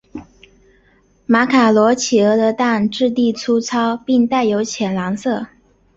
[1.27, 5.45] 马卡罗尼企鹅的蛋质地粗糙并带有浅蓝色。